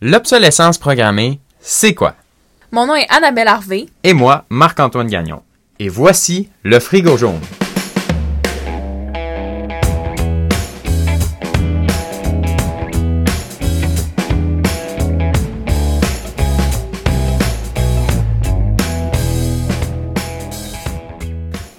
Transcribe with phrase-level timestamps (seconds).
[0.00, 2.14] L'obsolescence programmée, c'est quoi?
[2.70, 3.86] Mon nom est Annabelle Harvey.
[4.04, 5.42] Et moi, Marc-Antoine Gagnon.
[5.80, 7.40] Et voici le frigo jaune.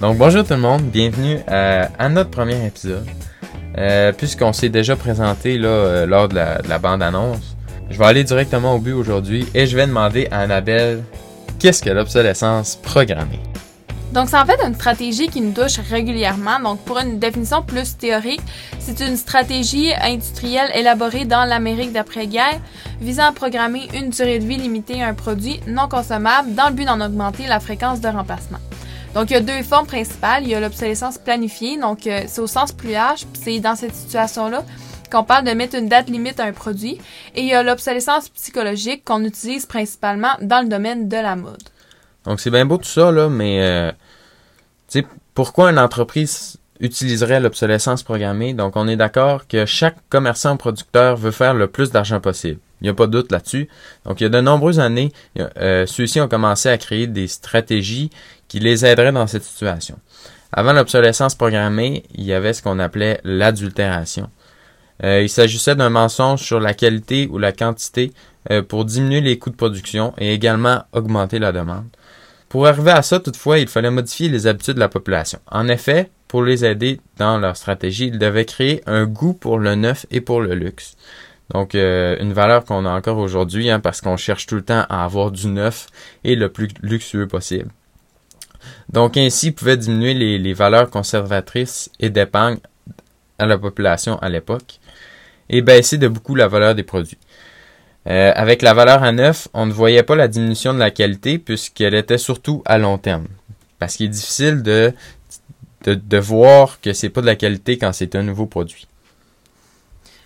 [0.01, 3.05] Donc bonjour tout le monde, bienvenue à, à notre premier épisode.
[3.77, 7.55] Euh, Puisqu'on s'est déjà présenté là, euh, lors de la, de la bande-annonce,
[7.89, 11.03] je vais aller directement au but aujourd'hui et je vais demander à Annabelle
[11.59, 13.39] qu'est-ce que l'obsolescence programmée?
[14.13, 16.59] Donc, c'est en fait une stratégie qui nous touche régulièrement.
[16.59, 18.41] Donc, pour une définition plus théorique,
[18.79, 22.59] c'est une stratégie industrielle élaborée dans l'Amérique d'après-guerre
[23.01, 26.73] visant à programmer une durée de vie limitée à un produit non consommable dans le
[26.73, 28.57] but d'en augmenter la fréquence de remplacement.
[29.13, 30.43] Donc, il y a deux formes principales.
[30.43, 33.25] Il y a l'obsolescence planifiée, donc euh, c'est au sens plus large.
[33.33, 34.63] C'est dans cette situation-là
[35.09, 36.99] qu'on parle de mettre une date limite à un produit.
[37.35, 41.63] Et il y a l'obsolescence psychologique qu'on utilise principalement dans le domaine de la mode.
[42.25, 43.91] Donc c'est bien beau tout ça, là, mais euh,
[44.87, 48.53] sais, pourquoi une entreprise utiliserait l'obsolescence programmée?
[48.53, 52.59] Donc on est d'accord que chaque commerçant producteur veut faire le plus d'argent possible.
[52.81, 53.67] Il n'y a pas de doute là-dessus.
[54.05, 55.11] Donc il y a de nombreuses années,
[55.57, 58.09] euh, ceux-ci ont commencé à créer des stratégies
[58.47, 59.97] qui les aideraient dans cette situation.
[60.51, 64.29] Avant l'obsolescence programmée, il y avait ce qu'on appelait l'adultération.
[65.03, 68.11] Euh, il s'agissait d'un mensonge sur la qualité ou la quantité
[68.51, 71.85] euh, pour diminuer les coûts de production et également augmenter la demande.
[72.49, 75.39] Pour arriver à ça, toutefois, il fallait modifier les habitudes de la population.
[75.51, 79.75] En effet, pour les aider dans leur stratégie, ils devaient créer un goût pour le
[79.75, 80.95] neuf et pour le luxe.
[81.53, 84.85] Donc, euh, une valeur qu'on a encore aujourd'hui, hein, parce qu'on cherche tout le temps
[84.89, 85.87] à avoir du neuf
[86.23, 87.71] et le plus luxueux possible.
[88.89, 92.57] Donc, ainsi, ils pouvaient diminuer les, les valeurs conservatrices et d'épargne
[93.39, 94.79] à la population à l'époque
[95.49, 97.17] et baisser de beaucoup la valeur des produits.
[98.07, 101.37] Euh, avec la valeur à neuf, on ne voyait pas la diminution de la qualité
[101.39, 103.27] puisqu'elle était surtout à long terme.
[103.79, 104.93] Parce qu'il est difficile de,
[105.85, 108.88] de, de voir que c'est pas de la qualité quand c'est un nouveau produit.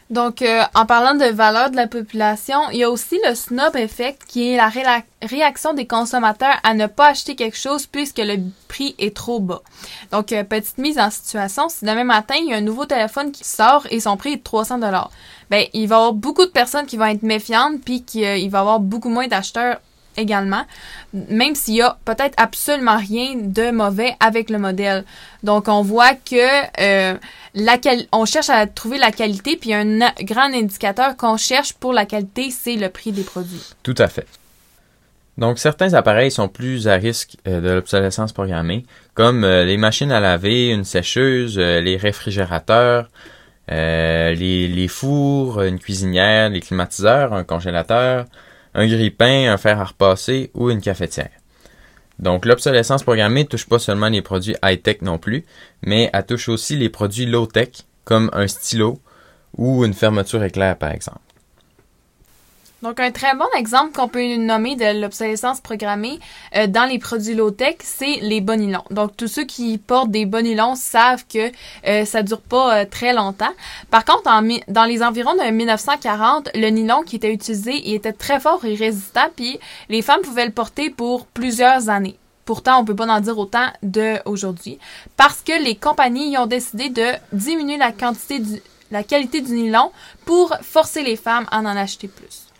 [0.09, 3.75] Donc, euh, en parlant de valeur de la population, il y a aussi le snob
[3.75, 4.71] effect qui est la
[5.21, 8.37] réaction des consommateurs à ne pas acheter quelque chose puisque le
[8.67, 9.61] prix est trop bas.
[10.11, 13.31] Donc, euh, petite mise en situation, si demain matin, il y a un nouveau téléphone
[13.31, 15.09] qui sort et son prix est de 300 dollars,
[15.49, 18.57] ben, il va y avoir beaucoup de personnes qui vont être méfiantes puis qu'il va
[18.57, 19.79] y avoir beaucoup moins d'acheteurs
[20.17, 20.63] également,
[21.13, 25.03] même s'il y a peut-être absolument rien de mauvais avec le modèle.
[25.43, 27.17] Donc on voit que euh,
[28.11, 32.49] on cherche à trouver la qualité, puis un grand indicateur qu'on cherche pour la qualité,
[32.51, 33.73] c'est le prix des produits.
[33.83, 34.27] Tout à fait.
[35.37, 38.85] Donc, certains appareils sont plus à risque euh, de l'obsolescence programmée,
[39.15, 43.09] comme euh, les machines à laver, une sécheuse, les réfrigérateurs,
[43.67, 48.25] les fours, une cuisinière, les climatiseurs, un congélateur,
[48.73, 51.29] un grille-pain, un fer à repasser ou une cafetière.
[52.19, 55.45] Donc, l'obsolescence programmée touche pas seulement les produits high-tech non plus,
[55.81, 57.69] mais elle touche aussi les produits low-tech,
[58.03, 58.99] comme un stylo
[59.57, 61.19] ou une fermeture éclair, par exemple.
[62.83, 66.19] Donc un très bon exemple qu'on peut nommer de l'obsolescence programmée
[66.57, 68.83] euh, dans les produits low-tech, c'est les bonilons.
[68.91, 71.49] Donc tous ceux qui portent des bonilons savent que
[71.87, 73.53] euh, ça dure pas euh, très longtemps.
[73.89, 74.23] Par contre,
[74.67, 78.75] dans les environs de 1940, le nylon qui était utilisé il était très fort et
[78.75, 79.57] résistant, puis
[79.87, 82.17] les femmes pouvaient le porter pour plusieurs années.
[82.43, 84.77] Pourtant, on peut pas en dire autant de aujourd'hui
[85.15, 88.61] parce que les compagnies ont décidé de diminuer la quantité du,
[88.91, 89.93] la qualité du nylon
[90.25, 92.52] pour forcer les femmes à en acheter plus.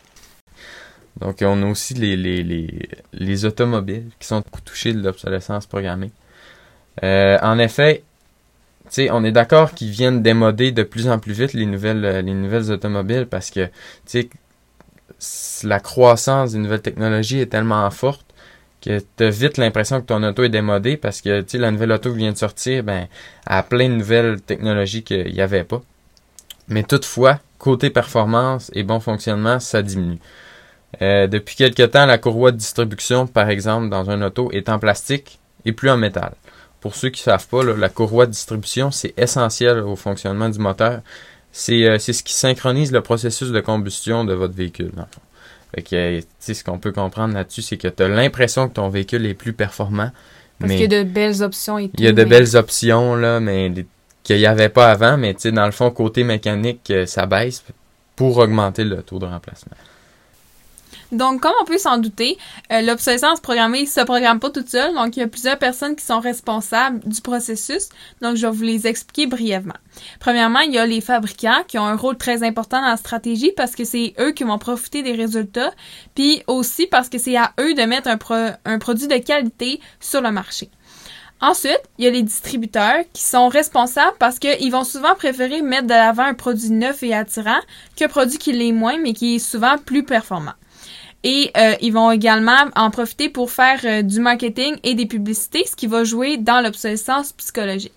[1.20, 6.12] Donc, on a aussi les, les, les, les automobiles qui sont touchés de l'obsolescence programmée.
[7.04, 8.04] Euh, en effet,
[8.86, 12.06] tu sais, on est d'accord qu'ils viennent démoder de plus en plus vite les nouvelles,
[12.06, 13.70] euh, les nouvelles automobiles parce que,
[15.64, 18.26] la croissance des nouvelles technologies est tellement forte
[18.82, 22.12] que tu as vite l'impression que ton auto est démodée parce que, la nouvelle auto
[22.12, 23.08] qui vient de sortir, ben,
[23.46, 25.82] a plein de nouvelles technologies qu'il n'y avait pas.
[26.68, 30.20] Mais toutefois, côté performance et bon fonctionnement, ça diminue.
[31.02, 34.80] Euh, depuis quelque temps, la courroie de distribution, par exemple, dans un auto, est en
[34.80, 36.34] plastique et plus en métal.
[36.82, 40.50] Pour ceux qui ne savent pas, là, la courroie de distribution, c'est essentiel au fonctionnement
[40.50, 41.02] du moteur.
[41.52, 44.92] C'est euh, c'est ce qui synchronise le processus de combustion de votre véhicule.
[44.94, 45.22] Dans le fond.
[45.76, 48.90] Fait que, euh, ce qu'on peut comprendre là-dessus, c'est que tu as l'impression que ton
[48.90, 50.12] véhicule est plus performant.
[50.60, 51.96] Parce mais qu'il y a de belles options et tout.
[51.98, 53.72] il y a de mais- belles options, là, mais
[54.24, 55.18] qu'il n'y avait pas avant.
[55.18, 57.64] Mais tu sais, dans le fond, côté mécanique, euh, ça baisse
[58.16, 59.74] pour augmenter le taux de remplacement.
[61.14, 62.38] Donc, comme on peut s'en douter,
[62.72, 64.94] euh, l'obsolescence programmée se programme pas toute seule.
[64.96, 67.90] Donc, il y a plusieurs personnes qui sont responsables du processus.
[68.22, 69.76] Donc, je vais vous les expliquer brièvement.
[70.20, 73.52] Premièrement, il y a les fabricants qui ont un rôle très important dans la stratégie
[73.56, 75.72] parce que c'est eux qui vont profiter des résultats.
[76.16, 80.22] Puis aussi parce que c'est à eux de mettre un, un produit de qualité sur
[80.22, 80.70] le marché.
[81.42, 85.88] Ensuite, il y a les distributeurs qui sont responsables parce qu'ils vont souvent préférer mettre
[85.88, 87.60] de l'avant un produit neuf et attirant
[87.98, 90.54] qu'un produit qui l'est moins mais qui est souvent plus performant.
[91.24, 95.64] Et euh, ils vont également en profiter pour faire euh, du marketing et des publicités,
[95.66, 97.94] ce qui va jouer dans l'obsolescence psychologique.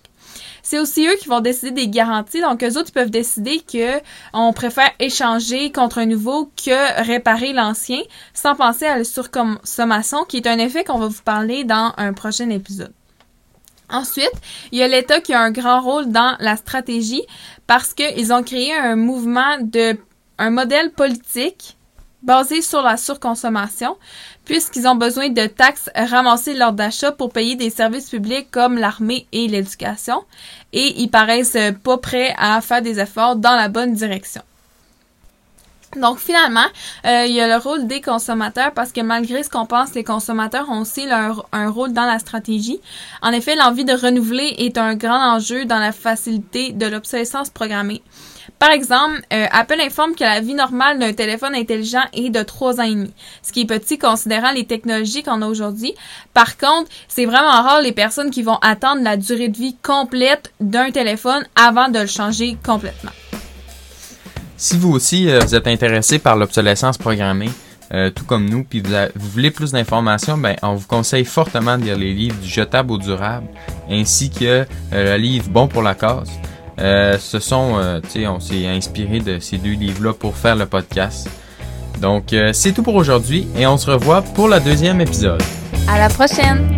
[0.63, 2.41] C'est aussi eux qui vont décider des garanties.
[2.41, 4.01] Donc, eux autres, ils peuvent décider que
[4.33, 8.01] on préfère échanger contre un nouveau que réparer l'ancien,
[8.33, 12.11] sans penser à la surconsommation, qui est un effet qu'on va vous parler dans un
[12.11, 12.91] prochain épisode.
[13.89, 14.33] Ensuite,
[14.73, 17.23] il y a l'État qui a un grand rôle dans la stratégie
[17.65, 19.97] parce qu'ils ont créé un mouvement de
[20.37, 21.76] un modèle politique
[22.27, 23.97] basé sur la surconsommation,
[24.43, 29.25] puisqu'ils ont besoin de taxes ramassées lors d'achat pour payer des services publics comme l'armée
[29.31, 30.23] et l'éducation,
[30.73, 34.41] et ils paraissent pas prêts à faire des efforts dans la bonne direction.
[35.97, 36.65] Donc finalement,
[37.05, 40.03] euh, il y a le rôle des consommateurs parce que malgré ce qu'on pense, les
[40.03, 42.79] consommateurs ont aussi leur, un rôle dans la stratégie.
[43.21, 48.01] En effet, l'envie de renouveler est un grand enjeu dans la facilité de l'obsolescence programmée.
[48.59, 52.79] Par exemple, euh, Apple informe que la vie normale d'un téléphone intelligent est de 3
[52.79, 53.13] ans et demi,
[53.43, 55.93] ce qui est petit considérant les technologies qu'on a aujourd'hui.
[56.33, 60.53] Par contre, c'est vraiment rare les personnes qui vont attendre la durée de vie complète
[60.59, 63.11] d'un téléphone avant de le changer complètement.
[64.57, 67.49] Si vous aussi euh, vous êtes intéressé par l'obsolescence programmée,
[67.93, 71.83] euh, tout comme nous, puis vous, voulez plus d'informations, ben on vous conseille fortement de
[71.83, 73.47] lire les livres du jetable au durable,
[73.89, 76.29] ainsi que le livre Bon pour la cause.
[76.79, 80.55] Euh, ce sont, euh, tu sais, on s'est inspiré de ces deux livres-là pour faire
[80.55, 81.29] le podcast.
[81.99, 85.41] Donc, euh, c'est tout pour aujourd'hui et on se revoit pour le deuxième épisode.
[85.87, 86.75] À la prochaine!